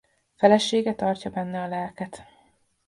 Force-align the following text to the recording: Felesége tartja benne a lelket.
Felesége 0.35 0.93
tartja 0.95 1.31
benne 1.31 1.61
a 1.61 1.67
lelket. 1.67 2.25